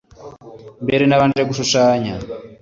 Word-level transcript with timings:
Mbere 0.83 1.03
nabanje 1.05 1.41
gushushanya 1.49 2.13